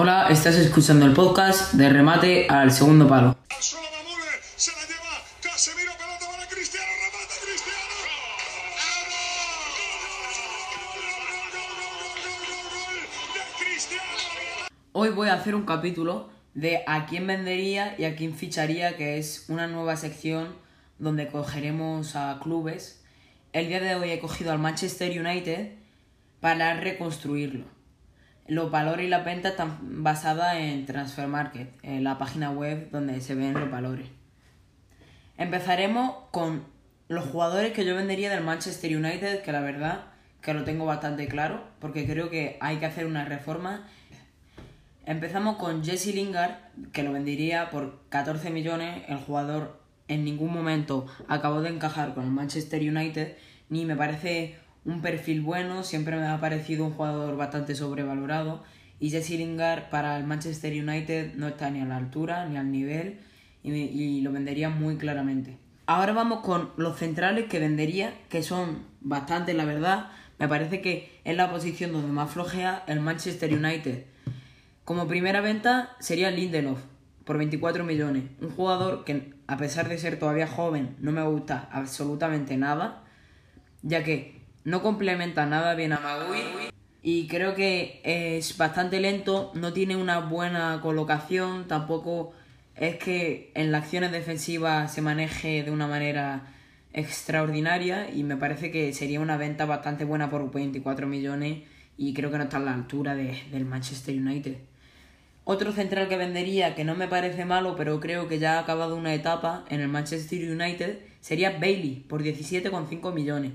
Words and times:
Hola, 0.00 0.28
estás 0.30 0.54
escuchando 0.54 1.06
el 1.06 1.12
podcast 1.12 1.72
de 1.72 1.88
remate 1.88 2.46
al 2.48 2.70
segundo 2.70 3.08
palo. 3.08 3.36
Hoy 14.92 15.08
voy 15.08 15.28
a 15.30 15.34
hacer 15.34 15.56
un 15.56 15.64
capítulo 15.64 16.30
de 16.54 16.84
a 16.86 17.06
quién 17.06 17.26
vendería 17.26 17.96
y 17.98 18.04
a 18.04 18.14
quién 18.14 18.36
ficharía, 18.36 18.96
que 18.96 19.18
es 19.18 19.46
una 19.48 19.66
nueva 19.66 19.96
sección 19.96 20.54
donde 21.00 21.26
cogeremos 21.26 22.14
a 22.14 22.38
clubes. 22.40 23.02
El 23.52 23.66
día 23.66 23.80
de 23.80 23.96
hoy 23.96 24.12
he 24.12 24.20
cogido 24.20 24.52
al 24.52 24.60
Manchester 24.60 25.10
United 25.20 25.72
para 26.38 26.74
reconstruirlo. 26.74 27.77
Los 28.48 28.70
valores 28.70 29.06
y 29.06 29.10
la 29.10 29.18
venta 29.18 29.50
están 29.50 30.02
basadas 30.02 30.56
en 30.56 30.86
Transfer 30.86 31.28
Market, 31.28 31.68
en 31.82 32.02
la 32.02 32.16
página 32.16 32.50
web 32.50 32.90
donde 32.90 33.20
se 33.20 33.34
ven 33.34 33.52
los 33.52 33.70
valores. 33.70 34.08
Empezaremos 35.36 36.14
con 36.30 36.64
los 37.08 37.26
jugadores 37.26 37.74
que 37.74 37.84
yo 37.84 37.94
vendería 37.94 38.30
del 38.30 38.42
Manchester 38.42 38.96
United, 38.96 39.42
que 39.42 39.52
la 39.52 39.60
verdad 39.60 40.06
que 40.40 40.54
lo 40.54 40.64
tengo 40.64 40.86
bastante 40.86 41.28
claro, 41.28 41.62
porque 41.78 42.06
creo 42.06 42.30
que 42.30 42.56
hay 42.62 42.78
que 42.78 42.86
hacer 42.86 43.04
una 43.04 43.26
reforma. 43.26 43.86
Empezamos 45.04 45.56
con 45.56 45.84
Jesse 45.84 46.14
Lingard, 46.14 46.56
que 46.92 47.02
lo 47.02 47.12
vendería 47.12 47.68
por 47.68 48.00
14 48.08 48.48
millones. 48.48 49.04
El 49.08 49.18
jugador 49.18 49.78
en 50.08 50.24
ningún 50.24 50.54
momento 50.54 51.06
acabó 51.28 51.60
de 51.60 51.68
encajar 51.68 52.14
con 52.14 52.24
el 52.24 52.30
Manchester 52.30 52.80
United, 52.80 53.36
ni 53.68 53.84
me 53.84 53.94
parece 53.94 54.56
un 54.84 55.02
perfil 55.02 55.42
bueno, 55.42 55.82
siempre 55.84 56.16
me 56.16 56.26
ha 56.26 56.40
parecido 56.40 56.84
un 56.84 56.92
jugador 56.92 57.36
bastante 57.36 57.74
sobrevalorado. 57.74 58.62
Y 59.00 59.10
Jesse 59.10 59.30
Lingard 59.30 59.90
para 59.90 60.16
el 60.16 60.24
Manchester 60.24 60.72
United 60.72 61.34
no 61.34 61.48
está 61.48 61.70
ni 61.70 61.80
a 61.80 61.84
la 61.84 61.96
altura 61.96 62.46
ni 62.46 62.56
al 62.56 62.72
nivel 62.72 63.20
y, 63.62 64.20
lo 64.20 64.32
vendería 64.32 64.68
muy 64.70 64.96
claramente. 64.96 65.58
Ahora 65.86 66.12
vamos 66.12 66.40
con 66.40 66.70
los 66.76 66.98
centrales 66.98 67.46
que 67.46 67.58
vendería, 67.58 68.12
que 68.28 68.42
son 68.42 68.84
bastantes, 69.00 69.54
la 69.54 69.64
verdad. 69.64 70.10
Me 70.38 70.48
parece 70.48 70.80
que 70.80 71.20
es 71.24 71.36
la 71.36 71.50
posición 71.50 71.92
donde 71.92 72.12
más 72.12 72.30
flojea 72.30 72.84
el 72.86 73.00
Manchester 73.00 73.52
United. 73.52 74.04
Como 74.84 75.06
primera 75.06 75.40
venta 75.40 75.96
sería 75.98 76.30
Lindelof, 76.30 76.80
por 77.24 77.38
24 77.38 77.84
millones. 77.84 78.24
Un 78.40 78.50
jugador 78.50 79.04
que, 79.04 79.34
a 79.46 79.56
pesar 79.56 79.88
de 79.88 79.98
ser 79.98 80.18
todavía 80.18 80.46
joven, 80.46 80.96
no 80.98 81.12
me 81.12 81.22
gusta 81.22 81.68
absolutamente 81.72 82.56
nada, 82.56 83.04
ya 83.82 84.04
que 84.04 84.37
no 84.68 84.82
complementa 84.82 85.46
nada 85.46 85.74
bien 85.74 85.92
a 85.94 86.00
Maguire 86.00 86.70
y 87.02 87.26
creo 87.26 87.54
que 87.54 88.00
es 88.04 88.56
bastante 88.58 89.00
lento, 89.00 89.50
no 89.54 89.72
tiene 89.72 89.96
una 89.96 90.18
buena 90.20 90.80
colocación, 90.82 91.66
tampoco 91.66 92.32
es 92.76 92.96
que 92.96 93.50
en 93.54 93.72
las 93.72 93.84
acciones 93.84 94.12
defensivas 94.12 94.92
se 94.92 95.00
maneje 95.00 95.62
de 95.62 95.70
una 95.70 95.86
manera 95.86 96.46
extraordinaria 96.92 98.10
y 98.14 98.24
me 98.24 98.36
parece 98.36 98.70
que 98.70 98.92
sería 98.92 99.20
una 99.20 99.36
venta 99.38 99.64
bastante 99.64 100.04
buena 100.04 100.28
por 100.28 100.50
24 100.52 101.06
millones 101.06 101.62
y 101.96 102.12
creo 102.12 102.30
que 102.30 102.36
no 102.38 102.44
está 102.44 102.58
a 102.58 102.60
la 102.60 102.74
altura 102.74 103.14
de- 103.14 103.42
del 103.50 103.64
Manchester 103.64 104.14
United. 104.14 104.56
Otro 105.44 105.72
central 105.72 106.08
que 106.08 106.18
vendería, 106.18 106.74
que 106.74 106.84
no 106.84 106.94
me 106.94 107.08
parece 107.08 107.46
malo, 107.46 107.74
pero 107.74 108.00
creo 108.00 108.28
que 108.28 108.38
ya 108.38 108.56
ha 108.58 108.60
acabado 108.60 108.96
una 108.96 109.14
etapa 109.14 109.64
en 109.70 109.80
el 109.80 109.88
Manchester 109.88 110.50
United, 110.50 110.98
sería 111.20 111.52
Bailey, 111.58 112.04
por 112.06 112.22
17,5 112.22 113.12
millones. 113.12 113.52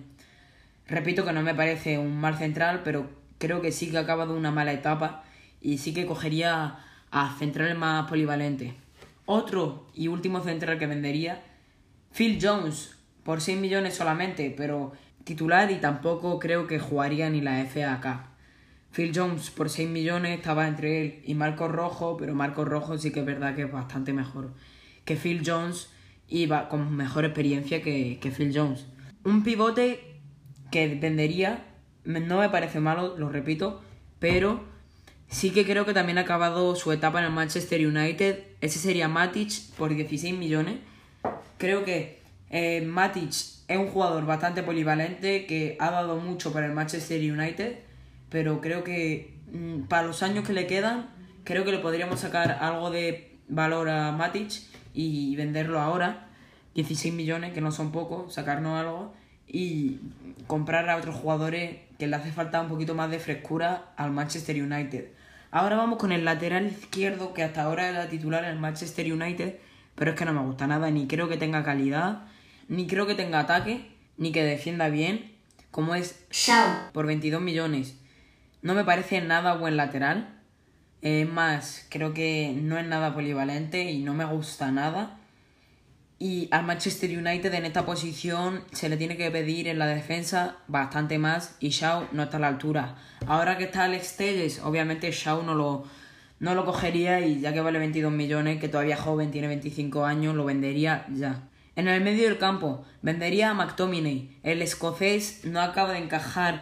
Repito 0.88 1.26
que 1.26 1.34
no 1.34 1.42
me 1.42 1.56
parece 1.56 1.98
un 1.98 2.17
mal 2.17 2.38
central, 2.38 2.81
pero 2.84 3.09
creo 3.38 3.62
que 3.62 3.72
sí 3.72 3.89
que 3.89 3.98
ha 3.98 4.02
acabado 4.02 4.36
una 4.36 4.52
mala 4.52 4.73
etapa 4.73 5.23
y 5.62 5.78
sí 5.78 5.94
que 5.94 6.06
cogería 6.06 6.78
a 7.12 7.36
centrales 7.38 7.78
más 7.78 8.09
polivalentes. 8.09 8.73
Otro 9.26 9.88
y 9.94 10.08
último 10.08 10.42
central 10.42 10.78
que 10.78 10.88
vendería, 10.88 11.42
Phil 12.14 12.39
Jones, 12.42 12.95
por 13.23 13.42
6 13.42 13.59
millones 13.59 13.95
solamente, 13.95 14.54
pero 14.55 14.92
titular 15.23 15.71
y 15.71 15.76
tampoco 15.76 16.39
creo 16.39 16.67
que 16.67 16.80
jugaría 16.80 17.30
ni 17.30 17.39
la 17.39 17.64
FA. 17.65 18.27
Phil 18.92 19.11
Jones 19.15 19.50
por 19.50 19.70
6 19.70 19.89
millones 19.89 20.38
estaba 20.38 20.67
entre 20.67 21.02
él 21.02 21.23
y 21.26 21.33
Marcos 21.33 21.71
Rojo, 21.71 22.17
pero 22.17 22.36
Marcos 22.36 22.67
Rojo 22.67 22.98
sí 22.98 23.11
que 23.11 23.21
es 23.21 23.26
verdad 23.26 23.55
que 23.55 23.64
es 23.64 23.71
bastante 23.71 24.14
mejor 24.14 24.54
que 25.05 25.15
Phil 25.15 25.44
Jones 25.45 25.89
y 26.27 26.48
con 26.70 26.95
mejor 26.95 27.26
experiencia 27.26 27.82
que, 27.82 28.20
que 28.21 28.32
Phil 28.32 28.52
Jones. 28.54 28.88
Un 29.23 29.44
pivote 29.44 30.13
que 30.73 30.88
vendería, 30.88 31.64
no 32.04 32.39
me 32.39 32.50
parece 32.50 32.80
malo, 32.80 33.16
lo 33.16 33.30
repito, 33.30 33.84
pero 34.17 34.64
sí 35.28 35.52
que 35.52 35.66
creo 35.66 35.86
que 35.86 35.94
también 35.94 36.17
ha 36.17 36.22
acabado 36.22 36.76
su 36.76 36.92
etapa 36.92 37.20
en 37.20 37.26
el 37.26 37.32
Manchester 37.32 37.86
United. 37.86 38.39
Ese 38.60 38.80
sería 38.80 39.08
Matic 39.08 39.52
por 39.78 39.94
16 39.94 40.36
millones. 40.36 40.80
Creo 41.60 41.86
que 41.86 42.23
eh, 42.50 42.82
Matic 42.82 43.30
es 43.67 43.78
un 43.78 43.88
jugador 43.89 44.26
bastante 44.26 44.64
polivalente 44.64 45.45
que 45.45 45.78
ha 45.80 45.92
dado 45.92 46.17
mucho 46.17 46.52
para 46.52 46.66
el 46.66 46.73
Manchester 46.73 47.22
United, 47.22 47.78
pero 48.30 48.60
creo 48.60 48.83
que 48.83 49.38
mm, 49.52 49.83
para 49.83 50.08
los 50.08 50.23
años 50.23 50.44
que 50.44 50.54
le 50.54 50.66
quedan, 50.66 51.12
creo 51.44 51.66
que 51.66 51.72
le 51.72 51.80
podríamos 51.80 52.20
sacar 52.20 52.58
algo 52.62 52.89
de 52.89 53.38
valor 53.48 53.89
a 53.89 54.12
Matic 54.12 54.54
y 54.95 55.36
venderlo 55.36 55.80
ahora. 55.80 56.30
16 56.73 57.14
millones, 57.14 57.54
que 57.54 57.62
no 57.62 57.72
son 57.72 57.92
pocos, 57.92 58.33
sacarnos 58.33 58.80
algo 58.80 59.14
y 59.53 59.99
comprar 60.47 60.89
a 60.89 60.97
otros 60.97 61.15
jugadores 61.15 61.77
que 61.97 62.08
le 62.08 62.15
hace 62.17 62.31
falta 62.31 62.59
un 62.59 62.67
poquito 62.67 62.95
más 62.95 63.09
de 63.11 63.19
frescura 63.19 63.93
al 63.95 64.11
Manchester 64.11 64.61
United. 64.61 65.11
Ahora 65.52 65.77
vamos 65.77 65.99
con 65.99 66.11
el 66.11 66.25
lateral 66.25 66.65
izquierdo, 66.65 67.33
que 67.33 67.43
hasta 67.43 67.61
ahora 67.61 67.87
era 67.87 68.09
titular 68.09 68.43
en 68.43 68.49
el 68.49 68.59
Manchester 68.59 69.14
United, 69.14 69.59
pero 69.93 70.11
es 70.11 70.17
que 70.17 70.25
no 70.25 70.33
me 70.33 70.41
gusta 70.41 70.65
nada, 70.65 70.89
ni 70.89 71.05
creo 71.05 71.30
que 71.30 71.37
tenga 71.37 71.64
calidad, 71.64 72.23
ni 72.67 72.87
creo 72.87 73.05
que 73.05 73.14
tenga 73.14 73.39
ataque, 73.39 73.91
ni 74.17 74.31
que 74.31 74.43
defienda 74.43 74.89
bien, 74.89 75.36
como 75.70 75.93
es 75.93 76.25
Shaw, 76.31 76.91
por 76.91 77.05
22 77.05 77.39
millones. 77.39 77.95
No 78.64 78.73
me 78.73 78.83
parece 78.83 79.21
nada 79.21 79.53
buen 79.53 79.77
lateral. 79.77 80.39
Es 81.03 81.30
más, 81.30 81.85
creo 81.89 82.15
que 82.15 82.58
no 82.59 82.80
es 82.80 82.87
nada 82.87 83.14
polivalente 83.14 83.91
y 83.91 84.02
no 84.02 84.15
me 84.15 84.25
gusta 84.25 84.71
nada. 84.71 85.20
Y 86.20 86.48
al 86.52 86.66
Manchester 86.66 87.10
United 87.18 87.54
en 87.54 87.66
esta 87.66 87.86
posición 87.86 88.64
se 88.72 88.88
le 88.88 88.98
tiene 88.98 89.18
que 89.18 89.30
pedir 89.32 89.68
en 89.68 89.80
la 89.80 89.88
defensa 89.88 90.58
bastante 90.68 91.18
más 91.18 91.58
y 91.60 91.70
Shaw 91.70 92.08
no 92.12 92.24
está 92.24 92.38
a 92.38 92.40
la 92.40 92.48
altura. 92.48 92.96
Ahora 93.28 93.58
que 93.58 93.66
está 93.66 93.84
Alex 93.84 94.16
Telles, 94.18 94.60
obviamente 94.60 95.12
Shaw 95.12 95.44
no 95.44 95.54
lo, 95.54 95.86
no 96.40 96.56
lo 96.56 96.66
cogería 96.66 97.20
y 97.22 97.42
ya 97.42 97.54
que 97.54 97.62
vale 97.62 97.80
22 97.80 98.12
millones, 98.12 98.60
que 98.60 98.70
todavía 98.70 98.96
joven, 98.96 99.32
tiene 99.32 99.48
25 99.48 100.06
años, 100.06 100.36
lo 100.36 100.46
vendería 100.46 101.06
ya. 101.14 101.44
En 101.76 101.88
el 101.88 102.02
medio 102.02 102.26
del 102.26 102.38
campo, 102.38 102.86
vendería 103.02 103.50
a 103.50 103.54
McTominay. 103.56 104.38
El 104.44 104.62
escocés 104.62 105.44
no 105.44 105.60
acaba 105.60 105.94
de 105.94 106.00
encajar 106.00 106.62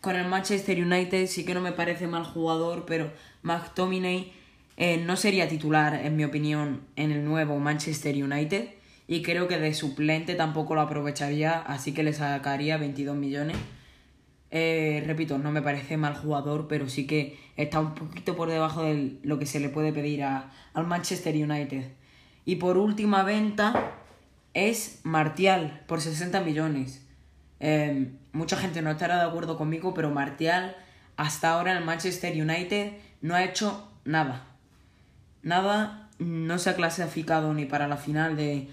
con 0.00 0.14
el 0.14 0.28
Manchester 0.28 0.80
United, 0.80 1.26
sí 1.26 1.44
que 1.44 1.52
no 1.52 1.60
me 1.60 1.72
parece 1.72 2.06
mal 2.06 2.24
jugador, 2.24 2.84
pero 2.86 3.10
McTominay 3.42 4.32
eh, 4.76 4.98
no 4.98 5.16
sería 5.16 5.48
titular, 5.48 5.94
en 6.04 6.16
mi 6.16 6.24
opinión, 6.24 6.82
en 6.96 7.10
el 7.12 7.24
nuevo 7.24 7.58
Manchester 7.58 8.14
United. 8.22 8.68
Y 9.08 9.22
creo 9.22 9.46
que 9.48 9.58
de 9.58 9.72
suplente 9.72 10.34
tampoco 10.34 10.74
lo 10.74 10.80
aprovecharía, 10.80 11.60
así 11.60 11.92
que 11.92 12.02
le 12.02 12.12
sacaría 12.12 12.76
22 12.76 13.16
millones. 13.16 13.56
Eh, 14.50 15.02
repito, 15.06 15.38
no 15.38 15.50
me 15.52 15.62
parece 15.62 15.96
mal 15.96 16.14
jugador, 16.16 16.66
pero 16.68 16.88
sí 16.88 17.06
que 17.06 17.38
está 17.56 17.80
un 17.80 17.94
poquito 17.94 18.36
por 18.36 18.48
debajo 18.50 18.82
de 18.84 19.18
lo 19.22 19.38
que 19.38 19.46
se 19.46 19.60
le 19.60 19.68
puede 19.68 19.92
pedir 19.92 20.22
a- 20.24 20.50
al 20.74 20.86
Manchester 20.86 21.34
United. 21.34 21.92
Y 22.44 22.56
por 22.56 22.78
última 22.78 23.22
venta 23.22 23.92
es 24.54 25.00
Martial, 25.04 25.82
por 25.86 26.00
60 26.00 26.40
millones. 26.40 27.04
Eh, 27.60 28.12
mucha 28.32 28.56
gente 28.56 28.82
no 28.82 28.90
estará 28.90 29.16
de 29.18 29.28
acuerdo 29.28 29.56
conmigo, 29.56 29.94
pero 29.94 30.10
Martial 30.10 30.76
hasta 31.16 31.50
ahora 31.50 31.72
en 31.72 31.78
el 31.78 31.84
Manchester 31.84 32.32
United 32.40 32.92
no 33.22 33.34
ha 33.34 33.44
hecho 33.44 33.90
nada. 34.04 34.46
Nada, 35.46 36.08
no 36.18 36.58
se 36.58 36.70
ha 36.70 36.74
clasificado 36.74 37.54
ni 37.54 37.66
para 37.66 37.86
la 37.86 37.96
final 37.96 38.36
de, 38.36 38.66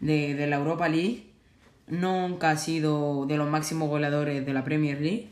de, 0.00 0.46
la 0.46 0.56
Europa 0.56 0.86
League. 0.86 1.30
Nunca 1.86 2.50
ha 2.50 2.58
sido 2.58 3.24
de 3.24 3.38
los 3.38 3.48
máximos 3.48 3.88
goleadores 3.88 4.44
de 4.44 4.52
la 4.52 4.62
Premier 4.62 5.00
League. 5.00 5.30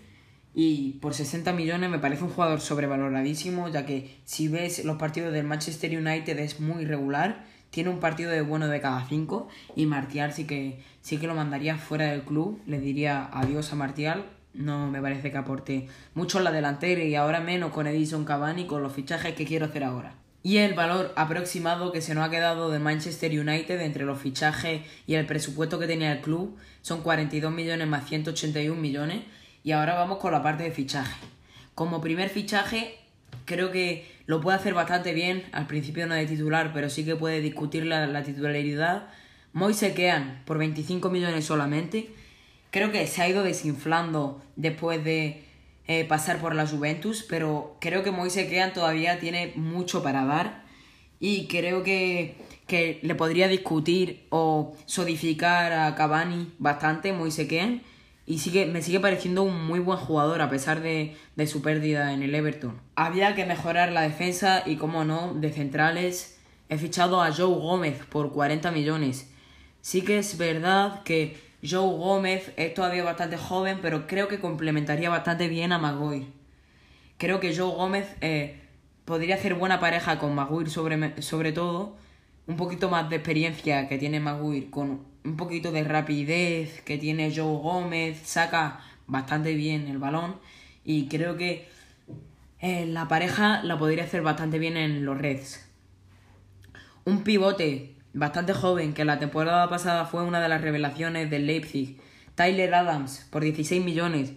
Y 0.54 0.92
por 1.02 1.12
60 1.12 1.52
millones 1.52 1.90
me 1.90 1.98
parece 1.98 2.24
un 2.24 2.30
jugador 2.30 2.62
sobrevaloradísimo, 2.62 3.68
ya 3.68 3.84
que 3.84 4.16
si 4.24 4.48
ves 4.48 4.82
los 4.86 4.96
partidos 4.96 5.34
del 5.34 5.44
Manchester 5.44 5.94
United 5.94 6.38
es 6.38 6.58
muy 6.58 6.86
regular. 6.86 7.44
Tiene 7.68 7.90
un 7.90 8.00
partido 8.00 8.30
de 8.30 8.40
bueno 8.40 8.66
de 8.66 8.80
cada 8.80 9.06
cinco. 9.06 9.48
Y 9.76 9.84
Martial 9.84 10.32
sí 10.32 10.46
que, 10.46 10.82
sí 11.02 11.18
que 11.18 11.26
lo 11.26 11.34
mandaría 11.34 11.76
fuera 11.76 12.06
del 12.06 12.22
club. 12.22 12.62
Le 12.66 12.80
diría 12.80 13.28
adiós 13.30 13.74
a 13.74 13.76
Martial. 13.76 14.24
No 14.54 14.90
me 14.90 15.02
parece 15.02 15.30
que 15.30 15.36
aporte 15.36 15.86
mucho 16.14 16.38
en 16.38 16.44
la 16.44 16.50
delantera 16.50 17.04
y 17.04 17.14
ahora 17.14 17.40
menos 17.40 17.72
con 17.72 17.86
Edison 17.86 18.24
Cavani 18.24 18.66
con 18.66 18.82
los 18.82 18.94
fichajes 18.94 19.34
que 19.34 19.44
quiero 19.44 19.66
hacer 19.66 19.84
ahora. 19.84 20.14
Y 20.48 20.56
el 20.56 20.72
valor 20.72 21.12
aproximado 21.14 21.92
que 21.92 22.00
se 22.00 22.14
nos 22.14 22.26
ha 22.26 22.30
quedado 22.30 22.70
de 22.70 22.78
Manchester 22.78 23.38
United 23.38 23.82
entre 23.82 24.06
los 24.06 24.18
fichajes 24.18 24.80
y 25.06 25.12
el 25.12 25.26
presupuesto 25.26 25.78
que 25.78 25.86
tenía 25.86 26.10
el 26.10 26.22
club 26.22 26.56
son 26.80 27.02
42 27.02 27.52
millones 27.52 27.86
más 27.86 28.08
181 28.08 28.80
millones. 28.80 29.24
Y 29.62 29.72
ahora 29.72 29.92
vamos 29.92 30.16
con 30.16 30.32
la 30.32 30.42
parte 30.42 30.62
de 30.62 30.70
fichaje. 30.70 31.20
Como 31.74 32.00
primer 32.00 32.30
fichaje, 32.30 32.98
creo 33.44 33.70
que 33.70 34.10
lo 34.24 34.40
puede 34.40 34.56
hacer 34.56 34.72
bastante 34.72 35.12
bien. 35.12 35.44
Al 35.52 35.66
principio 35.66 36.06
no 36.06 36.14
de 36.14 36.24
titular, 36.24 36.70
pero 36.72 36.88
sí 36.88 37.04
que 37.04 37.14
puede 37.14 37.42
discutir 37.42 37.84
la, 37.84 38.06
la 38.06 38.22
titularidad. 38.22 39.08
Moise 39.52 39.92
Kean 39.92 40.44
por 40.46 40.56
25 40.56 41.10
millones 41.10 41.44
solamente. 41.44 42.08
Creo 42.70 42.90
que 42.90 43.06
se 43.06 43.20
ha 43.20 43.28
ido 43.28 43.42
desinflando 43.42 44.42
después 44.56 45.04
de 45.04 45.44
eh, 45.88 46.04
pasar 46.04 46.38
por 46.38 46.54
la 46.54 46.66
Juventus, 46.66 47.24
pero 47.28 47.76
creo 47.80 48.02
que 48.02 48.10
Moise 48.10 48.46
Kean 48.48 48.74
todavía 48.74 49.18
tiene 49.18 49.52
mucho 49.56 50.02
para 50.02 50.24
dar 50.24 50.64
y 51.18 51.46
creo 51.46 51.82
que, 51.82 52.36
que 52.66 53.00
le 53.02 53.14
podría 53.14 53.48
discutir 53.48 54.26
o 54.28 54.76
sodificar 54.84 55.72
a 55.72 55.94
Cavani 55.94 56.52
bastante 56.58 57.12
Moise 57.12 57.48
Kean 57.48 57.82
y 58.26 58.40
sigue, 58.40 58.66
me 58.66 58.82
sigue 58.82 59.00
pareciendo 59.00 59.42
un 59.42 59.66
muy 59.66 59.80
buen 59.80 59.98
jugador 59.98 60.42
a 60.42 60.50
pesar 60.50 60.82
de, 60.82 61.16
de 61.36 61.46
su 61.46 61.62
pérdida 61.62 62.12
en 62.12 62.22
el 62.22 62.34
Everton. 62.34 62.78
Había 62.94 63.34
que 63.34 63.46
mejorar 63.46 63.90
la 63.90 64.02
defensa 64.02 64.62
y, 64.66 64.76
como 64.76 65.04
no, 65.04 65.32
de 65.32 65.50
centrales 65.50 66.38
he 66.68 66.76
fichado 66.76 67.22
a 67.22 67.32
Joe 67.32 67.46
Gómez 67.46 68.04
por 68.10 68.32
40 68.32 68.70
millones. 68.72 69.30
Sí 69.80 70.02
que 70.02 70.18
es 70.18 70.36
verdad 70.36 71.02
que 71.02 71.47
Joe 71.62 71.96
Gómez 71.96 72.52
es 72.56 72.74
todavía 72.74 73.04
bastante 73.04 73.36
joven, 73.36 73.78
pero 73.82 74.06
creo 74.06 74.28
que 74.28 74.38
complementaría 74.38 75.10
bastante 75.10 75.48
bien 75.48 75.72
a 75.72 75.78
Maguire. 75.78 76.26
Creo 77.16 77.40
que 77.40 77.56
Joe 77.56 77.74
Gómez 77.74 78.06
eh, 78.20 78.60
podría 79.04 79.34
hacer 79.34 79.54
buena 79.54 79.80
pareja 79.80 80.18
con 80.18 80.34
Maguire 80.34 80.70
sobre, 80.70 81.20
sobre 81.22 81.52
todo. 81.52 81.96
Un 82.46 82.56
poquito 82.56 82.88
más 82.88 83.10
de 83.10 83.16
experiencia 83.16 83.88
que 83.88 83.98
tiene 83.98 84.20
Maguire, 84.20 84.70
con 84.70 85.04
un 85.24 85.36
poquito 85.36 85.72
de 85.72 85.84
rapidez 85.84 86.80
que 86.82 86.96
tiene 86.96 87.34
Joe 87.34 87.60
Gómez, 87.60 88.20
saca 88.24 88.80
bastante 89.06 89.54
bien 89.54 89.88
el 89.88 89.98
balón 89.98 90.36
y 90.84 91.08
creo 91.08 91.36
que 91.36 91.68
eh, 92.60 92.86
la 92.86 93.08
pareja 93.08 93.62
la 93.62 93.78
podría 93.78 94.04
hacer 94.04 94.22
bastante 94.22 94.58
bien 94.58 94.76
en 94.76 95.04
los 95.04 95.18
Reds. 95.18 95.68
Un 97.04 97.24
pivote 97.24 97.97
bastante 98.12 98.52
joven 98.52 98.94
que 98.94 99.04
la 99.04 99.18
temporada 99.18 99.68
pasada 99.68 100.06
fue 100.06 100.22
una 100.22 100.40
de 100.40 100.48
las 100.48 100.60
revelaciones 100.60 101.30
del 101.30 101.46
Leipzig, 101.46 101.98
Tyler 102.34 102.74
Adams 102.74 103.26
por 103.30 103.42
16 103.42 103.84
millones. 103.84 104.32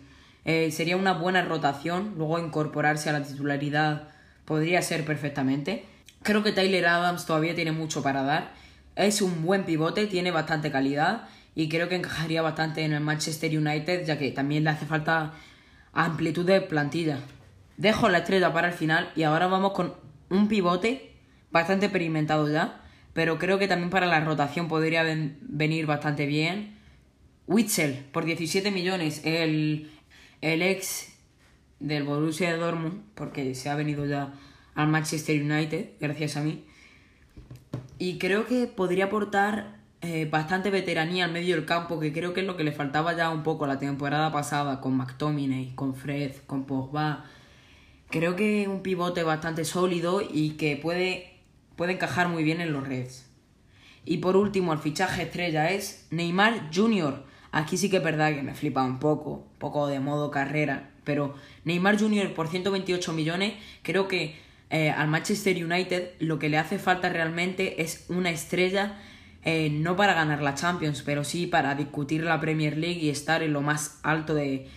Eh, 0.46 0.72
sería 0.72 0.98
una 0.98 1.14
buena 1.14 1.44
rotación, 1.44 2.14
luego 2.18 2.40
incorporarse 2.40 3.10
a 3.10 3.14
la 3.14 3.24
titularidad 3.24 4.10
podría 4.46 4.82
ser 4.82 5.06
perfectamente. 5.06 5.86
Creo 6.24 6.44
que 6.44 6.52
Tyler 6.52 6.88
Adams 6.88 7.26
todavía 7.26 7.56
tiene 7.56 7.72
mucho 7.72 8.02
para 8.04 8.24
dar 8.24 8.62
es 8.96 9.22
un 9.22 9.44
buen 9.44 9.64
pivote, 9.64 10.08
tiene 10.08 10.32
bastante 10.32 10.72
calidad 10.72 11.28
y 11.56 11.70
creo 11.70 11.90
que 11.90 11.96
encajaría 11.96 12.42
bastante 12.42 12.84
en 12.84 12.94
el 12.94 13.02
Manchester 13.02 13.58
United, 13.58 14.06
ya 14.06 14.18
que 14.18 14.32
también 14.32 14.64
le 14.64 14.72
hace 14.72 14.86
falta 14.86 15.34
amplitud 15.94 16.46
de 16.46 16.62
plantilla. 16.62 17.20
Dejo 17.78 18.10
la 18.10 18.20
estrella 18.20 18.54
para 18.54 18.68
el 18.68 18.74
final 18.74 19.12
y 19.16 19.24
ahora 19.24 19.48
vamos 19.48 19.72
con 19.72 19.94
un 20.30 20.48
pivote 20.48 21.16
bastante 21.52 21.88
experimentado 21.88 22.50
ya, 22.50 22.82
pero 23.14 23.38
creo 23.38 23.60
que 23.60 23.68
también 23.68 23.90
para 23.90 24.06
la 24.06 24.20
rotación 24.22 24.68
podría 24.68 25.04
venir 25.42 25.86
bastante 25.86 26.26
bien. 26.26 26.78
Witzel, 27.48 28.06
por 28.12 28.26
17 28.26 28.72
millones, 28.72 29.22
el, 29.26 29.92
el 30.42 30.62
ex 30.62 31.14
del 31.80 32.04
Borussia 32.04 32.56
Dortmund, 32.56 33.02
porque 33.16 33.56
se 33.56 33.70
ha 33.70 33.76
venido 33.76 34.06
ya 34.06 34.34
al 34.76 34.88
Manchester 34.88 35.42
United, 35.42 35.92
gracias 36.00 36.38
a 36.38 36.42
mí 36.42 36.64
y 38.02 38.18
creo 38.18 38.48
que 38.48 38.66
podría 38.66 39.06
aportar 39.06 39.78
eh, 40.02 40.26
bastante 40.26 40.72
veteranía 40.72 41.26
al 41.26 41.32
medio 41.32 41.56
del 41.56 41.66
campo, 41.66 42.00
que 42.00 42.12
creo 42.12 42.34
que 42.34 42.42
es 42.42 42.48
lo 42.48 42.58
que 42.58 42.64
le 42.64 42.72
faltaba 42.72 43.16
ya 43.16 43.30
un 43.30 43.44
poco 43.44 43.68
la 43.68 43.78
temporada 43.78 44.32
pasada 44.32 44.82
con 44.82 44.98
McTominay, 44.98 45.76
con 45.76 45.94
Fred, 45.94 46.32
con 46.48 46.64
Pogba. 46.64 47.26
Creo 48.10 48.36
que 48.36 48.68
un 48.68 48.82
pivote 48.82 49.22
bastante 49.22 49.66
sólido 49.66 50.24
y 50.28 50.54
que 50.58 50.78
puede, 50.78 51.31
puede 51.82 51.94
encajar 51.94 52.28
muy 52.28 52.44
bien 52.44 52.62
en 52.62 52.74
los 52.74 52.88
Reds. 52.88 53.26
Y 54.06 54.18
por 54.18 54.38
último, 54.38 54.72
el 54.72 54.78
fichaje 54.78 55.24
estrella 55.24 55.72
es 55.72 56.06
Neymar 56.12 56.70
Jr. 56.72 57.24
Aquí 57.52 57.76
sí 57.76 57.90
que 57.90 57.98
es 57.98 58.04
verdad 58.04 58.36
que 58.36 58.44
me 58.44 58.54
flipa 58.54 58.84
un 58.84 59.00
poco, 59.00 59.48
un 59.52 59.58
poco 59.58 59.88
de 59.88 60.00
modo 60.00 60.30
carrera, 60.30 60.92
pero 61.06 61.34
Neymar 61.66 62.00
Jr. 62.00 62.36
por 62.36 62.50
128 62.50 63.14
millones 63.14 63.54
creo 63.82 64.08
que 64.08 64.36
eh, 64.70 64.92
al 64.92 65.08
Manchester 65.08 65.56
United 65.66 66.12
lo 66.20 66.38
que 66.38 66.50
le 66.50 66.60
hace 66.60 66.78
falta 66.78 67.10
realmente 67.10 67.82
es 67.82 68.06
una 68.10 68.30
estrella, 68.30 69.00
eh, 69.44 69.72
no 69.72 69.96
para 69.96 70.14
ganar 70.14 70.44
la 70.44 70.54
Champions, 70.54 71.02
pero 71.04 71.24
sí 71.24 71.48
para 71.48 71.74
discutir 71.74 72.22
la 72.22 72.40
Premier 72.40 72.78
League 72.78 73.00
y 73.00 73.10
estar 73.10 73.42
en 73.42 73.54
lo 73.54 73.62
más 73.62 74.00
alto 74.04 74.36
de, 74.36 74.68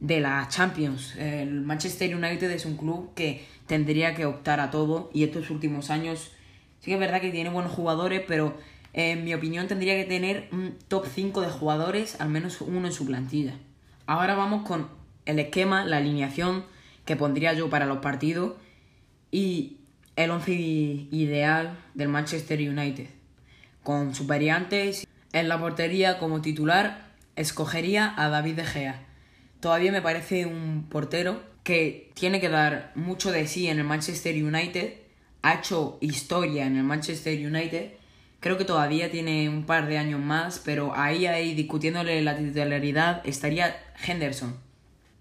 de 0.00 0.20
la 0.20 0.46
Champions. 0.50 1.16
El 1.16 1.62
Manchester 1.62 2.14
United 2.14 2.50
es 2.50 2.66
un 2.66 2.76
club 2.76 3.14
que 3.14 3.42
tendría 3.66 4.14
que 4.14 4.26
optar 4.26 4.60
a 4.60 4.70
todo 4.70 5.08
y 5.14 5.24
estos 5.24 5.48
últimos 5.48 5.88
años 5.88 6.32
sí 6.82 6.90
que 6.90 6.94
es 6.94 7.00
verdad 7.00 7.22
que 7.22 7.30
tiene 7.30 7.48
buenos 7.48 7.72
jugadores, 7.72 8.22
pero 8.28 8.54
en 8.92 9.24
mi 9.24 9.32
opinión 9.32 9.68
tendría 9.68 9.94
que 9.94 10.04
tener 10.04 10.48
un 10.52 10.76
top 10.88 11.06
5 11.06 11.40
de 11.40 11.48
jugadores, 11.48 12.20
al 12.20 12.28
menos 12.28 12.60
uno 12.60 12.86
en 12.86 12.92
su 12.92 13.06
plantilla. 13.06 13.54
Ahora 14.06 14.34
vamos 14.34 14.66
con 14.66 14.88
el 15.24 15.38
esquema, 15.38 15.84
la 15.84 15.96
alineación 15.96 16.64
que 17.06 17.16
pondría 17.16 17.54
yo 17.54 17.70
para 17.70 17.86
los 17.86 17.98
partidos 17.98 18.54
y 19.30 19.78
el 20.16 20.30
once 20.30 20.52
ideal 20.52 21.78
del 21.94 22.08
Manchester 22.08 22.58
United. 22.60 23.06
Con 23.82 24.14
sus 24.14 24.26
variantes, 24.26 25.06
en 25.32 25.48
la 25.48 25.58
portería 25.58 26.18
como 26.18 26.42
titular 26.42 27.12
escogería 27.36 28.12
a 28.16 28.28
David 28.28 28.56
De 28.56 28.64
Gea. 28.64 29.06
Todavía 29.60 29.92
me 29.92 30.02
parece 30.02 30.44
un 30.44 30.86
portero 30.90 31.40
que 31.62 32.10
tiene 32.14 32.40
que 32.40 32.48
dar 32.48 32.92
mucho 32.94 33.30
de 33.30 33.46
sí 33.46 33.68
en 33.68 33.78
el 33.78 33.84
Manchester 33.84 34.34
United. 34.34 34.94
Ha 35.42 35.54
hecho 35.54 35.98
historia 36.00 36.66
en 36.66 36.76
el 36.76 36.84
Manchester 36.84 37.38
United. 37.38 37.92
Creo 38.40 38.58
que 38.58 38.64
todavía 38.64 39.10
tiene 39.10 39.48
un 39.48 39.64
par 39.64 39.86
de 39.86 39.98
años 39.98 40.20
más, 40.20 40.60
pero 40.64 40.94
ahí, 40.96 41.26
ahí, 41.26 41.54
discutiéndole 41.54 42.22
la 42.22 42.36
titularidad, 42.36 43.20
estaría 43.24 43.76
Henderson. 44.06 44.56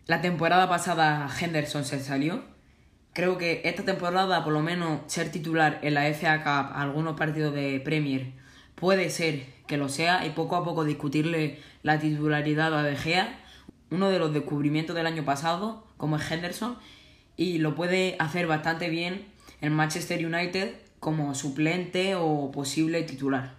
La 0.07 0.21
temporada 0.21 0.69
pasada 0.69 1.29
Henderson 1.39 1.85
se 1.85 1.99
salió 1.99 2.43
creo 3.13 3.37
que 3.37 3.61
esta 3.65 3.83
temporada, 3.83 4.43
por 4.43 4.53
lo 4.53 4.61
menos, 4.61 5.01
ser 5.07 5.31
titular 5.31 5.79
en 5.81 5.93
la 5.93 6.05
FA 6.13 6.43
Cup, 6.43 6.75
algunos 6.75 7.17
partidos 7.17 7.53
de 7.53 7.79
Premier, 7.79 8.31
puede 8.75 9.09
ser 9.09 9.45
que 9.67 9.77
lo 9.77 9.89
sea 9.89 10.25
y 10.25 10.31
poco 10.31 10.55
a 10.55 10.63
poco 10.63 10.83
discutirle 10.83 11.59
la 11.83 11.99
titularidad 11.99 12.77
a 12.77 12.83
De 12.83 12.95
Gea, 12.95 13.39
uno 13.89 14.09
de 14.09 14.19
los 14.19 14.33
descubrimientos 14.33 14.95
del 14.95 15.07
año 15.07 15.25
pasado, 15.25 15.85
como 15.97 16.17
es 16.17 16.31
Henderson, 16.31 16.77
y 17.37 17.57
lo 17.57 17.75
puede 17.75 18.15
hacer 18.19 18.47
bastante 18.47 18.89
bien 18.89 19.25
en 19.61 19.73
Manchester 19.73 20.25
United 20.25 20.73
como 20.99 21.33
suplente 21.33 22.15
o 22.15 22.51
posible 22.51 23.03
titular. 23.03 23.53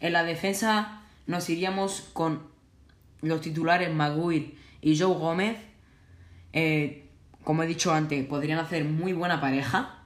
En 0.00 0.12
la 0.12 0.24
defensa 0.24 1.02
nos 1.26 1.48
iríamos 1.50 2.10
con 2.12 2.42
los 3.22 3.40
titulares 3.40 3.92
Maguire 3.92 4.54
y 4.80 4.98
Joe 4.98 5.14
Gómez. 5.14 5.56
Eh, 6.52 7.04
como 7.44 7.62
he 7.62 7.66
dicho 7.66 7.92
antes, 7.92 8.24
podrían 8.26 8.58
hacer 8.58 8.84
muy 8.84 9.12
buena 9.12 9.40
pareja. 9.40 10.02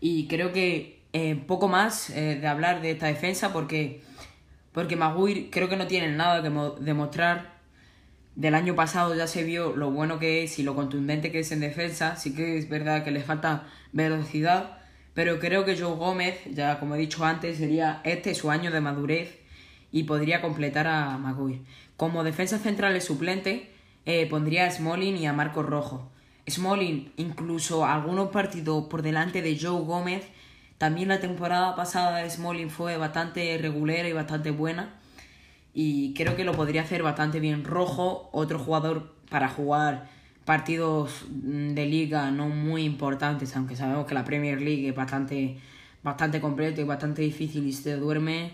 Y 0.00 0.26
creo 0.28 0.52
que 0.52 1.00
eh, 1.12 1.42
poco 1.46 1.68
más 1.68 2.10
eh, 2.10 2.38
de 2.40 2.46
hablar 2.46 2.82
de 2.82 2.92
esta 2.92 3.06
defensa 3.06 3.52
porque, 3.52 4.02
porque 4.72 4.96
Maguire 4.96 5.48
creo 5.50 5.68
que 5.68 5.76
no 5.76 5.86
tiene 5.86 6.08
nada 6.12 6.42
que 6.42 6.50
demostrar. 6.84 7.57
Del 8.38 8.54
año 8.54 8.76
pasado 8.76 9.16
ya 9.16 9.26
se 9.26 9.42
vio 9.42 9.74
lo 9.74 9.90
bueno 9.90 10.20
que 10.20 10.44
es 10.44 10.60
y 10.60 10.62
lo 10.62 10.76
contundente 10.76 11.32
que 11.32 11.40
es 11.40 11.50
en 11.50 11.58
defensa. 11.58 12.14
Sí 12.14 12.36
que 12.36 12.56
es 12.56 12.68
verdad 12.68 13.02
que 13.02 13.10
le 13.10 13.20
falta 13.20 13.64
velocidad. 13.90 14.78
Pero 15.12 15.40
creo 15.40 15.64
que 15.64 15.76
Joe 15.76 15.96
Gómez, 15.96 16.38
ya 16.48 16.78
como 16.78 16.94
he 16.94 16.98
dicho 16.98 17.24
antes, 17.24 17.58
sería 17.58 18.00
este 18.04 18.36
su 18.36 18.52
año 18.52 18.70
de 18.70 18.80
madurez 18.80 19.40
y 19.90 20.04
podría 20.04 20.40
completar 20.40 20.86
a 20.86 21.18
Maguire. 21.18 21.62
Como 21.96 22.22
defensa 22.22 22.60
central 22.60 23.00
suplente, 23.02 23.72
eh, 24.06 24.28
pondría 24.30 24.66
a 24.66 24.70
Smolin 24.70 25.16
y 25.16 25.26
a 25.26 25.32
Marcos 25.32 25.66
Rojo. 25.66 26.08
Smalling 26.48 27.12
incluso 27.16 27.86
algunos 27.86 28.28
partidos 28.28 28.84
por 28.84 29.02
delante 29.02 29.42
de 29.42 29.58
Joe 29.60 29.82
Gómez. 29.82 30.22
También 30.78 31.08
la 31.08 31.18
temporada 31.18 31.74
pasada 31.74 32.18
de 32.18 32.30
Smalling 32.30 32.70
fue 32.70 32.98
bastante 32.98 33.58
regular 33.58 34.06
y 34.06 34.12
bastante 34.12 34.52
buena. 34.52 34.94
Y 35.74 36.14
creo 36.14 36.36
que 36.36 36.44
lo 36.44 36.52
podría 36.52 36.82
hacer 36.82 37.02
bastante 37.02 37.40
bien. 37.40 37.64
Rojo, 37.64 38.30
otro 38.32 38.58
jugador 38.58 39.14
para 39.30 39.48
jugar 39.48 40.08
partidos 40.44 41.26
de 41.28 41.84
liga 41.84 42.30
no 42.30 42.48
muy 42.48 42.84
importantes, 42.84 43.54
aunque 43.54 43.76
sabemos 43.76 44.06
que 44.06 44.14
la 44.14 44.24
Premier 44.24 44.60
League 44.62 44.88
es 44.88 44.94
bastante, 44.94 45.58
bastante 46.02 46.40
completo 46.40 46.80
y 46.80 46.84
bastante 46.84 47.20
difícil 47.20 47.66
y 47.66 47.72
si 47.72 47.84
te 47.84 47.96
duerme 47.96 48.52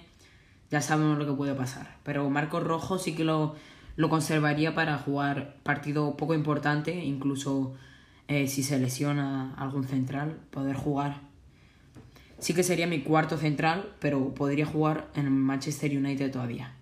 ya 0.70 0.80
sabemos 0.80 1.18
lo 1.18 1.24
que 1.24 1.32
puede 1.32 1.54
pasar. 1.54 1.96
Pero 2.02 2.28
Marcos 2.30 2.64
Rojo 2.64 2.98
sí 2.98 3.14
que 3.14 3.22
lo, 3.22 3.54
lo 3.94 4.08
conservaría 4.08 4.74
para 4.74 4.98
jugar 4.98 5.54
partido 5.62 6.16
poco 6.16 6.34
importante, 6.34 7.04
incluso 7.04 7.74
eh, 8.26 8.48
si 8.48 8.64
se 8.64 8.78
lesiona 8.78 9.54
algún 9.54 9.84
central, 9.84 10.36
poder 10.50 10.74
jugar. 10.74 11.20
Sí 12.40 12.54
que 12.54 12.64
sería 12.64 12.88
mi 12.88 13.02
cuarto 13.02 13.38
central, 13.38 13.92
pero 14.00 14.34
podría 14.34 14.66
jugar 14.66 15.10
en 15.14 15.30
Manchester 15.30 15.96
United 15.96 16.32
todavía. 16.32 16.72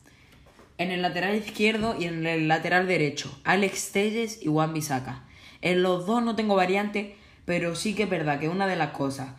En 0.79 0.91
el 0.91 1.03
lateral 1.03 1.35
izquierdo 1.37 1.97
y 1.99 2.07
en 2.07 2.27
el 2.27 2.49
lateral 2.49 2.87
derecho, 2.87 3.37
Alex 3.45 3.93
Telles 3.93 4.41
y 4.43 4.47
Juan 4.47 4.75
Bisaka. 4.75 5.25
En 5.61 5.83
los 5.83 6.07
dos 6.07 6.23
no 6.23 6.35
tengo 6.35 6.57
variante, 6.57 7.17
Pero 7.45 7.75
sí 7.75 7.95
que 7.95 8.05
es 8.05 8.11
verdad 8.11 8.39
que 8.39 8.49
una 8.49 8.69
de 8.69 8.77
las 8.77 8.91
cosas 8.91 9.31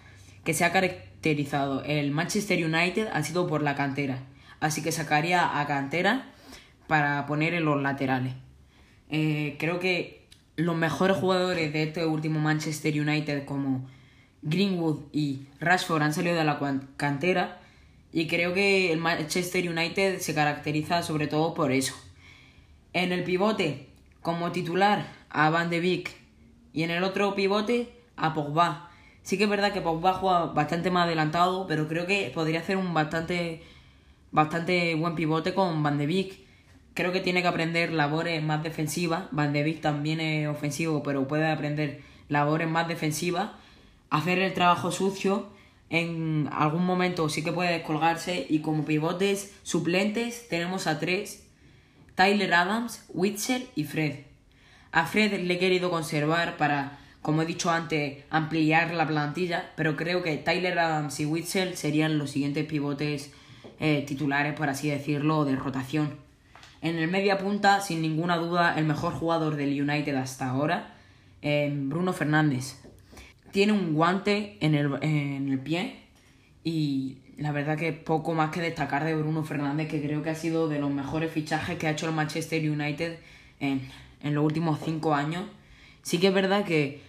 que 0.43 0.53
se 0.53 0.65
ha 0.65 0.73
caracterizado 0.73 1.83
el 1.85 2.11
Manchester 2.11 2.63
United 2.65 3.07
ha 3.13 3.23
sido 3.23 3.47
por 3.47 3.63
la 3.63 3.75
cantera. 3.75 4.19
Así 4.59 4.83
que 4.83 4.91
sacaría 4.91 5.59
a 5.59 5.65
cantera 5.67 6.33
para 6.87 7.25
poner 7.25 7.53
en 7.53 7.63
los 7.65 7.81
laterales. 7.81 8.33
Eh, 9.09 9.55
creo 9.57 9.79
que 9.79 10.27
los 10.55 10.75
mejores 10.75 11.17
jugadores 11.17 11.71
de 11.71 11.83
este 11.83 12.05
último 12.05 12.39
Manchester 12.39 12.99
United 12.99 13.45
como 13.45 13.87
Greenwood 14.41 15.03
y 15.11 15.47
Rashford 15.59 16.01
han 16.01 16.13
salido 16.13 16.35
de 16.35 16.43
la 16.43 16.59
cantera 16.97 17.61
y 18.13 18.27
creo 18.27 18.53
que 18.53 18.93
el 18.93 18.99
Manchester 18.99 19.67
United 19.67 20.19
se 20.19 20.35
caracteriza 20.35 21.01
sobre 21.01 21.25
todo 21.25 21.55
por 21.55 21.71
eso. 21.71 21.95
En 22.93 23.11
el 23.11 23.23
pivote, 23.23 23.89
como 24.21 24.51
titular, 24.51 25.07
a 25.31 25.49
Van 25.49 25.71
de 25.71 25.79
Beek 25.79 26.11
y 26.73 26.83
en 26.83 26.91
el 26.91 27.03
otro 27.03 27.33
pivote, 27.33 27.91
a 28.15 28.35
Pogba. 28.35 28.91
Sí 29.23 29.37
que 29.37 29.45
es 29.45 29.49
verdad 29.49 29.73
que 29.73 29.81
Pogba 29.81 30.13
juega 30.13 30.45
bastante 30.45 30.91
más 30.91 31.05
adelantado, 31.05 31.65
pero 31.65 31.87
creo 31.87 32.05
que 32.05 32.31
podría 32.33 32.59
hacer 32.59 32.77
un 32.77 32.93
bastante, 32.93 33.63
bastante 34.31 34.93
buen 34.93 35.15
pivote 35.15 35.55
con 35.55 35.81
Van 35.81 35.97
de 35.97 36.05
Beek. 36.05 36.39
Creo 36.93 37.11
que 37.11 37.19
tiene 37.19 37.41
que 37.41 37.47
aprender 37.47 37.91
labores 37.91 38.43
más 38.43 38.61
defensivas. 38.61 39.23
Van 39.31 39.53
de 39.53 39.63
Beek 39.63 39.81
también 39.81 40.19
es 40.19 40.47
ofensivo, 40.47 41.01
pero 41.01 41.27
puede 41.27 41.49
aprender 41.49 42.01
labores 42.29 42.69
más 42.69 42.87
defensivas. 42.87 43.49
Hacer 44.11 44.37
el 44.37 44.53
trabajo 44.53 44.91
sucio. 44.91 45.47
En 45.89 46.49
algún 46.51 46.85
momento 46.85 47.29
sí 47.29 47.43
que 47.43 47.51
puede 47.51 47.73
descolgarse. 47.73 48.45
Y 48.49 48.59
como 48.59 48.85
pivotes 48.85 49.53
suplentes 49.63 50.47
tenemos 50.49 50.87
a 50.87 50.99
tres. 50.99 51.47
Tyler 52.15 52.53
Adams, 52.53 53.05
Witzel 53.09 53.67
y 53.75 53.85
Fred. 53.85 54.19
A 54.91 55.05
Fred 55.05 55.41
le 55.41 55.55
he 55.55 55.59
querido 55.59 55.89
conservar 55.89 56.57
para, 56.57 56.99
como 57.21 57.41
he 57.41 57.45
dicho 57.45 57.71
antes, 57.71 58.23
ampliar 58.29 58.93
la 58.93 59.07
plantilla. 59.07 59.71
Pero 59.75 59.95
creo 59.95 60.21
que 60.21 60.37
Tyler 60.37 60.77
Adams 60.77 61.19
y 61.19 61.25
Witzel 61.25 61.75
serían 61.75 62.17
los 62.17 62.31
siguientes 62.31 62.65
pivotes 62.65 63.31
eh, 63.79 64.03
titulares, 64.07 64.53
por 64.53 64.69
así 64.69 64.89
decirlo, 64.89 65.45
de 65.45 65.55
rotación. 65.55 66.15
En 66.81 66.97
el 66.97 67.07
media 67.07 67.37
punta, 67.37 67.79
sin 67.79 68.01
ninguna 68.01 68.37
duda, 68.37 68.77
el 68.77 68.85
mejor 68.85 69.13
jugador 69.13 69.55
del 69.55 69.81
United 69.81 70.15
hasta 70.15 70.49
ahora, 70.49 70.95
eh, 71.41 71.71
Bruno 71.73 72.11
Fernández. 72.13 72.82
Tiene 73.53 73.71
un 73.71 73.93
guante 73.93 74.57
en 74.61 74.73
el, 74.73 75.59
pie 75.59 75.95
y 76.63 77.19
la 77.37 77.51
verdad 77.51 77.77
que 77.77 77.93
poco 77.93 78.33
más 78.33 78.49
que 78.49 78.59
destacar 78.59 79.03
de 79.03 79.13
Bruno 79.13 79.43
Fernández, 79.43 79.87
que 79.89 80.01
creo 80.01 80.23
que 80.23 80.31
ha 80.31 80.35
sido 80.35 80.67
de 80.67 80.79
los 80.79 80.89
mejores 80.89 81.31
fichajes 81.31 81.77
que 81.77 81.85
ha 81.85 81.91
hecho 81.91 82.07
el 82.07 82.13
Manchester 82.13 82.67
United 82.67 83.19
en, 83.59 83.87
en 84.23 84.33
los 84.33 84.43
últimos 84.43 84.79
cinco 84.83 85.13
años. 85.13 85.43
Sí 86.01 86.17
que 86.17 86.29
es 86.29 86.33
verdad 86.33 86.65
que 86.65 87.03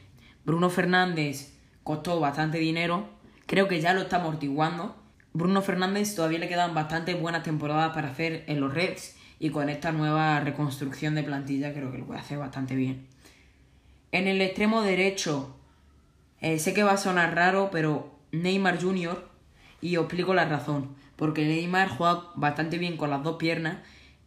Bruno 0.45 0.69
Fernández 0.69 1.55
costó 1.83 2.21
bastante 2.21 2.59
dinero, 2.59 3.09
creo 3.47 3.67
que 3.67 3.81
ya 3.81 3.95
lo 3.95 4.03
está 4.03 4.17
amortiguando. 4.17 4.95
Bruno 5.33 5.63
Fernández 5.63 6.15
todavía 6.15 6.41
le 6.41 6.49
quedan 6.49 6.75
bastante 6.75 7.15
buenas 7.15 7.43
temporadas 7.43 7.95
para 7.95 8.11
hacer 8.11 8.45
en 8.49 8.61
los 8.61 8.75
Reds 8.75 9.17
y 9.41 9.49
con 9.49 9.71
esta 9.71 9.93
nueva 9.93 10.41
reconstrucción 10.41 11.15
de 11.15 11.23
plantilla 11.23 11.73
creo 11.73 11.91
que 11.91 11.97
lo 11.97 12.05
puede 12.05 12.21
hacer 12.21 12.37
bastante 12.37 12.77
bien. 12.77 13.07
En 14.13 14.29
el 14.29 14.43
extremo 14.43 14.83
derecho, 14.83 15.57
eh, 16.45 16.59
sé 16.59 16.75
que 16.75 16.83
va 16.83 16.93
a 16.93 16.97
sonar 16.99 17.35
raro, 17.35 17.71
pero 17.73 18.11
Neymar 18.31 18.79
Jr. 18.79 19.27
y 19.81 19.97
os 19.97 20.05
explico 20.05 20.35
la 20.35 20.45
razón. 20.45 20.95
Porque 21.17 21.47
Neymar 21.47 21.89
juega 21.89 22.25
bastante 22.35 22.77
bien 22.77 22.99
con 22.99 23.09
las 23.09 23.23
dos 23.23 23.37
piernas 23.37 23.79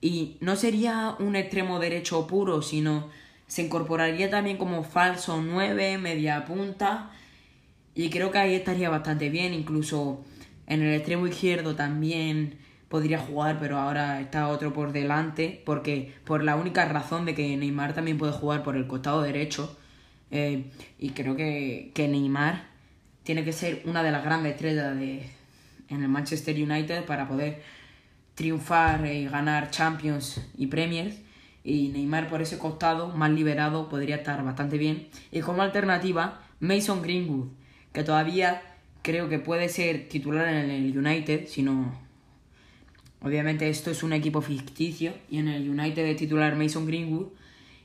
y 0.02 0.38
no 0.42 0.56
sería 0.56 1.16
un 1.20 1.36
extremo 1.36 1.80
derecho 1.80 2.26
puro, 2.26 2.64
sino 2.64 3.10
se 3.46 3.62
incorporaría 3.62 4.32
también 4.32 4.58
como 4.58 4.84
falso 4.84 5.44
9, 5.44 6.00
media 6.00 6.44
punta. 6.46 7.12
Y 7.94 8.10
creo 8.10 8.32
que 8.32 8.40
ahí 8.40 8.56
estaría 8.56 8.90
bastante 8.90 9.30
bien. 9.30 9.54
Incluso 9.54 10.26
en 10.66 10.82
el 10.82 10.96
extremo 10.96 11.28
izquierdo 11.28 11.76
también 11.76 12.58
podría 12.90 13.20
jugar, 13.20 13.60
pero 13.60 13.78
ahora 13.78 14.22
está 14.22 14.48
otro 14.48 14.74
por 14.74 14.92
delante, 14.92 15.62
porque 15.68 16.16
por 16.24 16.44
la 16.44 16.56
única 16.56 16.86
razón 16.86 17.26
de 17.26 17.36
que 17.36 17.56
Neymar 17.58 17.94
también 17.94 18.18
puede 18.18 18.32
jugar 18.32 18.64
por 18.64 18.76
el 18.76 18.88
costado 18.88 19.22
derecho. 19.22 19.78
Eh, 20.32 20.66
y 21.00 21.12
creo 21.12 21.36
que, 21.36 21.92
que, 21.94 22.08
Neymar 22.08 22.66
tiene 23.24 23.44
que 23.46 23.54
ser 23.54 23.82
una 23.86 24.04
de 24.04 24.12
las 24.12 24.24
grandes 24.24 24.54
estrellas 24.54 24.98
de, 24.98 25.30
en 25.90 26.04
el 26.04 26.10
Manchester 26.10 26.56
United 26.56 27.06
para 27.06 27.28
poder 27.28 27.62
triunfar 28.36 29.06
y 29.06 29.26
ganar 29.28 29.72
Champions 29.72 30.42
y 30.58 30.68
Premiers. 30.68 31.16
Y 31.64 31.90
Neymar 31.90 32.30
por 32.30 32.42
ese 32.42 32.58
costado, 32.58 33.10
más 33.10 33.32
liberado, 33.32 33.90
podría 33.90 34.18
estar 34.18 34.44
bastante 34.44 34.78
bien. 34.78 35.08
Y 35.32 35.42
como 35.42 35.62
alternativa, 35.62 36.42
Mason 36.60 37.02
Greenwood, 37.02 37.48
que 37.94 38.04
todavía 38.04 38.62
creo 39.02 39.28
que 39.28 39.40
puede 39.40 39.70
ser 39.70 40.08
titular 40.08 40.48
en 40.48 40.70
el 40.70 40.98
United, 40.98 41.48
si 41.48 41.64
no 41.64 42.08
Obviamente 43.22 43.68
esto 43.70 43.90
es 43.90 44.04
un 44.04 44.14
equipo 44.14 44.42
ficticio 44.42 45.14
y 45.30 45.40
en 45.40 45.48
el 45.48 45.70
United 45.70 46.04
de 46.04 46.16
titular 46.16 46.56
Mason 46.56 46.86
Greenwood. 46.86 47.28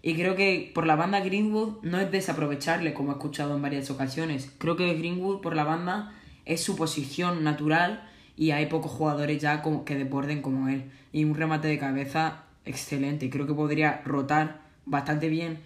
Y 0.03 0.15
creo 0.17 0.35
que 0.35 0.73
por 0.75 0.85
la 0.85 0.97
banda 0.97 1.21
Greenwood 1.21 1.83
no 1.83 2.01
es 2.01 2.11
desaprovecharle, 2.11 2.93
como 2.93 3.13
he 3.13 3.15
escuchado 3.15 3.55
en 3.55 3.63
varias 3.63 3.89
ocasiones. 3.91 4.53
Creo 4.59 4.77
que 4.77 4.93
Greenwood 4.95 5.41
por 5.41 5.55
la 5.55 5.63
banda 5.63 6.13
es 6.45 6.63
su 6.63 6.77
posición 6.77 7.45
natural 7.45 8.09
y 8.37 8.51
hay 8.51 8.67
pocos 8.67 8.91
jugadores 8.91 9.41
ya 9.41 9.63
que 9.85 9.97
desborden 9.97 10.43
como 10.43 10.69
él. 10.69 10.91
Y 11.13 11.25
un 11.25 11.37
remate 11.37 11.69
de 11.69 11.79
cabeza 11.79 12.45
excelente. 12.65 13.31
Creo 13.31 13.47
que 13.47 13.55
podría 13.55 14.03
rotar 14.05 14.63
bastante 14.85 15.29
bien 15.29 15.61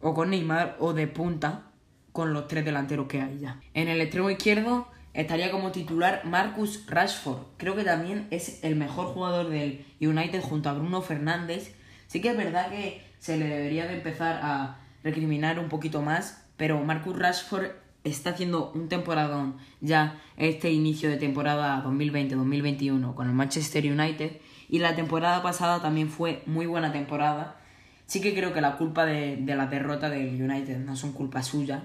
o 0.00 0.14
con 0.14 0.30
Neymar 0.30 0.76
o 0.78 0.92
de 0.92 1.08
punta 1.08 1.64
con 2.12 2.32
los 2.32 2.46
tres 2.46 2.64
delanteros 2.64 3.08
que 3.08 3.22
hay 3.22 3.38
ya. 3.38 3.60
En 3.74 3.88
el 3.88 4.00
extremo 4.00 4.30
izquierdo 4.30 4.86
estaría 5.14 5.50
como 5.50 5.72
titular 5.72 6.22
Marcus 6.24 6.84
Rashford. 6.86 7.42
Creo 7.56 7.74
que 7.74 7.84
también 7.84 8.28
es 8.30 8.62
el 8.62 8.76
mejor 8.76 9.06
jugador 9.06 9.48
del 9.48 9.84
United 10.00 10.42
junto 10.42 10.68
a 10.68 10.74
Bruno 10.74 11.02
Fernández. 11.02 11.74
Sí 12.06 12.20
que 12.20 12.30
es 12.30 12.36
verdad 12.36 12.70
que 12.70 13.11
se 13.22 13.36
le 13.36 13.46
debería 13.46 13.86
de 13.86 13.94
empezar 13.94 14.40
a 14.42 14.78
recriminar 15.04 15.60
un 15.60 15.68
poquito 15.68 16.02
más, 16.02 16.44
pero 16.56 16.82
Marcus 16.82 17.16
Rashford 17.16 17.70
está 18.02 18.30
haciendo 18.30 18.72
un 18.74 18.88
temporadón 18.88 19.58
ya 19.80 20.20
este 20.36 20.72
inicio 20.72 21.08
de 21.08 21.18
temporada 21.18 21.84
2020-2021 21.84 23.14
con 23.14 23.28
el 23.28 23.32
Manchester 23.32 23.84
United 23.86 24.38
y 24.68 24.80
la 24.80 24.96
temporada 24.96 25.40
pasada 25.40 25.80
también 25.80 26.08
fue 26.08 26.42
muy 26.46 26.66
buena 26.66 26.90
temporada. 26.90 27.60
Sí 28.06 28.20
que 28.20 28.34
creo 28.34 28.52
que 28.52 28.60
la 28.60 28.76
culpa 28.76 29.06
de, 29.06 29.36
de 29.36 29.54
la 29.54 29.68
derrota 29.68 30.10
del 30.10 30.42
United 30.42 30.78
no 30.78 30.96
son 30.96 31.12
culpa 31.12 31.44
suya, 31.44 31.84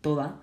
toda, 0.00 0.40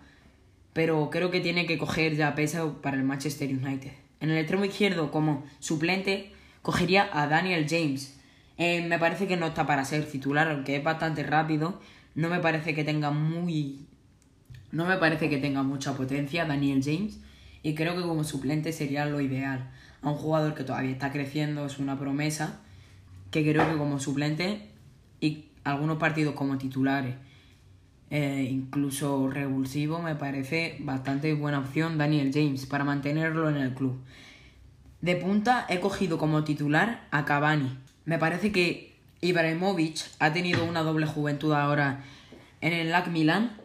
pero 0.72 1.10
creo 1.10 1.32
que 1.32 1.42
tiene 1.42 1.66
que 1.66 1.78
coger 1.78 2.16
ya 2.16 2.34
peso 2.34 2.82
para 2.82 2.96
el 2.96 3.04
Manchester 3.04 3.50
United. 3.50 3.92
En 4.22 4.30
el 4.30 4.38
extremo 4.38 4.64
izquierdo, 4.64 5.12
como 5.12 5.44
suplente, 5.60 6.32
cogería 6.62 7.10
a 7.12 7.28
Daniel 7.28 7.66
James. 7.70 8.19
Eh, 8.60 8.86
me 8.88 9.00
parece 9.00 9.26
que 9.26 9.38
no 9.38 9.48
está 9.48 9.66
para 9.66 9.84
ser 9.86 10.06
titular, 10.06 10.48
aunque 10.50 10.76
es 10.76 10.84
bastante 10.84 11.24
rápido. 11.24 11.82
No 12.14 12.30
me 12.30 12.40
parece 12.40 12.76
que 12.76 12.84
tenga 12.84 13.10
muy. 13.10 13.88
No 14.72 14.86
me 14.86 14.98
parece 14.98 15.30
que 15.30 15.38
tenga 15.38 15.64
mucha 15.64 15.94
potencia 15.94 16.46
Daniel 16.46 16.82
James. 16.84 17.20
Y 17.64 17.74
creo 17.74 17.96
que 17.96 18.04
como 18.04 18.24
suplente 18.24 18.72
sería 18.72 19.08
lo 19.08 19.20
ideal. 19.20 19.72
A 20.04 20.12
un 20.12 20.16
jugador 20.16 20.54
que 20.54 20.64
todavía 20.64 20.92
está 20.92 21.12
creciendo, 21.12 21.66
es 21.66 21.80
una 21.80 21.98
promesa. 21.98 22.60
Que 23.32 23.42
creo 23.42 23.68
que 23.68 23.78
como 23.78 24.00
suplente 24.00 24.70
y 25.20 25.46
algunos 25.64 25.98
partidos 25.98 26.36
como 26.36 26.58
titulares 26.58 27.16
eh, 28.12 28.48
incluso 28.50 29.30
revulsivo, 29.30 30.02
me 30.02 30.16
parece 30.16 30.78
bastante 30.80 31.34
buena 31.36 31.60
opción 31.60 31.98
Daniel 31.98 32.32
James 32.34 32.66
para 32.66 32.84
mantenerlo 32.84 33.50
en 33.50 33.58
el 33.58 33.74
club. 33.74 34.00
De 35.02 35.16
punta 35.16 35.66
he 35.70 35.80
cogido 35.80 36.18
como 36.18 36.44
titular 36.44 37.08
a 37.12 37.26
Cavani. 37.26 37.78
Me 38.06 38.18
parece 38.18 38.52
que 38.52 38.96
Ibrahimovic 39.22 40.06
ha 40.20 40.34
tenido 40.34 40.66
una 40.66 40.82
doble 40.82 41.06
juventud 41.06 41.54
ahora 41.54 42.04
en 42.62 42.74
el 42.74 42.90
LAC 42.90 43.08
Milan 43.08 43.58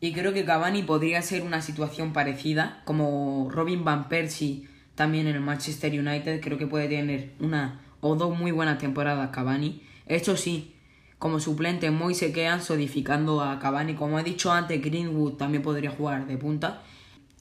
y 0.00 0.12
creo 0.12 0.32
que 0.32 0.44
Cavani 0.44 0.82
podría 0.82 1.22
ser 1.22 1.42
una 1.42 1.62
situación 1.62 2.12
parecida 2.12 2.82
como 2.84 3.48
Robin 3.50 3.84
van 3.84 4.08
Persie 4.08 4.68
también 4.94 5.26
en 5.26 5.36
el 5.36 5.40
Manchester 5.40 5.92
United. 5.92 6.40
Creo 6.40 6.58
que 6.58 6.66
puede 6.66 6.88
tener 6.88 7.32
una 7.40 7.80
o 8.00 8.14
dos 8.14 8.36
muy 8.36 8.50
buenas 8.50 8.78
temporadas 8.78 9.30
Cavani. 9.30 9.82
Esto 10.06 10.36
sí, 10.36 10.74
como 11.18 11.40
suplente 11.40 11.90
Moise 11.90 12.32
Kean 12.32 12.62
sodificando 12.62 13.40
a 13.40 13.58
Cavani. 13.58 13.94
Como 13.94 14.18
he 14.18 14.24
dicho 14.24 14.52
antes, 14.52 14.82
Greenwood 14.82 15.34
también 15.34 15.62
podría 15.62 15.90
jugar 15.90 16.26
de 16.26 16.36
punta. 16.36 16.82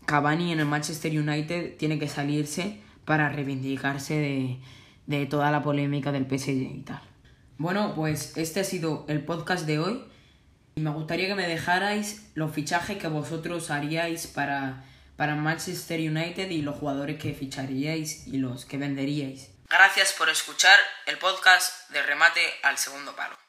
Cavani 0.05 0.51
en 0.51 0.59
el 0.59 0.65
Manchester 0.65 1.11
United 1.11 1.77
tiene 1.77 1.99
que 1.99 2.07
salirse 2.07 2.79
para 3.05 3.29
reivindicarse 3.29 4.15
de, 4.15 4.57
de 5.07 5.25
toda 5.25 5.51
la 5.51 5.62
polémica 5.62 6.12
del 6.12 6.25
PSG 6.25 6.50
y 6.50 6.83
tal. 6.85 7.01
Bueno, 7.57 7.93
pues 7.95 8.35
este 8.38 8.59
ha 8.59 8.63
sido 8.63 9.05
el 9.07 9.24
podcast 9.24 9.65
de 9.65 9.79
hoy. 9.79 10.05
Y 10.75 10.81
me 10.81 10.89
gustaría 10.89 11.27
que 11.27 11.35
me 11.35 11.47
dejarais 11.47 12.29
los 12.35 12.51
fichajes 12.51 12.97
que 12.97 13.07
vosotros 13.07 13.71
haríais 13.71 14.27
para, 14.27 14.83
para 15.15 15.35
Manchester 15.35 16.00
United 16.00 16.50
y 16.50 16.62
los 16.62 16.75
jugadores 16.75 17.17
que 17.17 17.33
ficharíais 17.33 18.27
y 18.27 18.38
los 18.38 18.65
que 18.65 18.77
venderíais. 18.77 19.51
Gracias 19.69 20.13
por 20.17 20.29
escuchar 20.29 20.77
el 21.05 21.17
podcast 21.17 21.89
de 21.91 22.03
remate 22.03 22.41
al 22.63 22.77
segundo 22.77 23.15
palo. 23.15 23.44